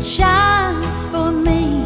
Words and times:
shines 0.00 1.06
for 1.06 1.30
me, 1.30 1.84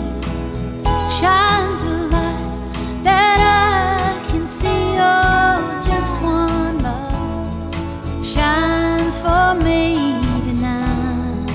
shines 1.10 1.82
a 1.82 2.08
light 2.12 2.72
that 3.02 3.38
I 3.40 4.28
can 4.28 4.46
see. 4.46 4.96
Oh, 4.98 5.80
just 5.84 6.14
one 6.22 6.82
love 6.82 8.24
shines 8.24 9.18
for 9.18 9.54
me 9.62 10.20
tonight. 10.44 11.46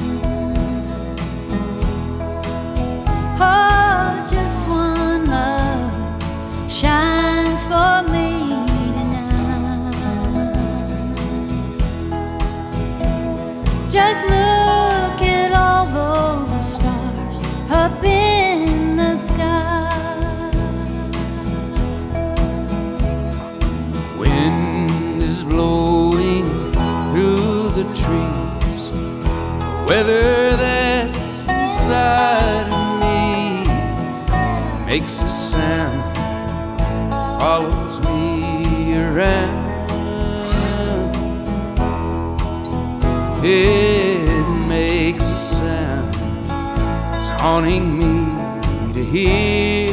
Oh, 3.40 4.28
just 4.30 4.68
one 4.68 5.26
love 5.28 5.92
shines 6.72 7.64
for 7.66 8.04
me 8.12 8.66
tonight. 8.94 9.92
Just 13.90 14.26
look 14.26 14.91
up 17.82 18.04
in 18.04 18.96
the 18.96 19.18
sky. 19.18 20.52
Wind 24.20 25.24
is 25.24 25.44
blowing 25.44 26.46
through 27.10 27.70
the 27.80 27.86
trees. 28.02 28.84
Weather 29.90 30.56
that's 30.58 31.48
inside 31.50 32.68
of 32.78 32.84
me 33.02 33.66
makes 34.86 35.24
a 35.24 35.30
sound, 35.30 36.18
follows 37.42 38.00
me 38.02 38.96
around. 38.96 39.90
It 43.44 44.01
it's 47.42 47.48
haunting 47.48 47.98
me 47.98 48.94
to 48.94 49.04
hear. 49.04 49.90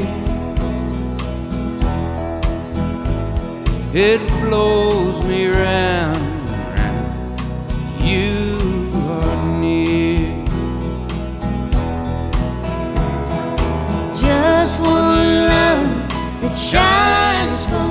It 3.94 4.20
blows 4.42 5.22
me 5.26 5.48
round 5.48 6.18
round. 6.76 7.40
You 8.00 8.90
are 9.16 9.58
near. 9.60 10.44
Just 14.14 14.80
one 14.80 15.48
love 15.52 16.10
that 16.42 16.56
shines 16.56 17.64
for 17.66 17.87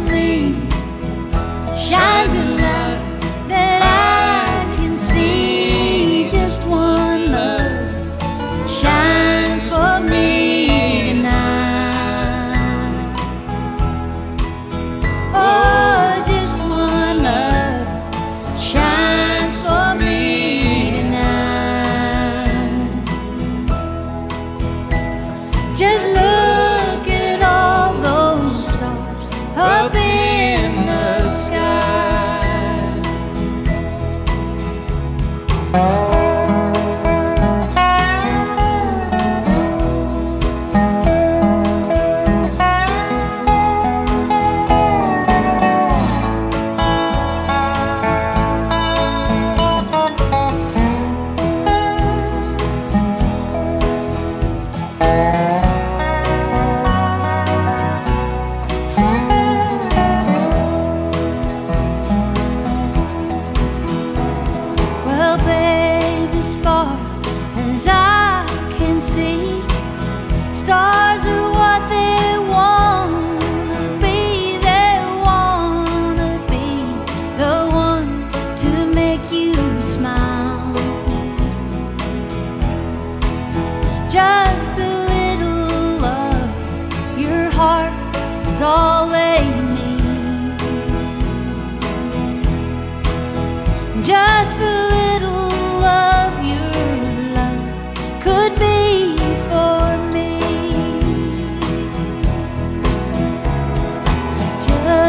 Just 25.77 26.07
look 26.07 27.07
at 27.07 27.39
all 27.43 27.93
those 28.01 28.73
stars 28.73 29.25
up 29.55 29.93
in 29.93 30.87
the 30.87 31.29
sky. 31.29 32.87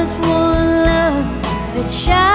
just 0.09 0.21
one 0.21 0.85
love 0.85 1.43
that 1.75 1.91
shines. 1.93 2.28